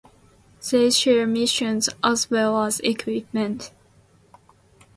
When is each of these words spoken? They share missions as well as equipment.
They 0.71 0.89
share 0.89 1.27
missions 1.27 1.87
as 2.03 2.31
well 2.31 2.63
as 2.63 2.79
equipment. 2.79 3.71